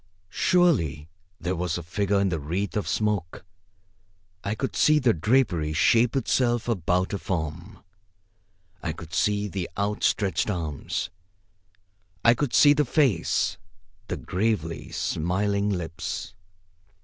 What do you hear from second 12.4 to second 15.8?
see the face, the gravely smiling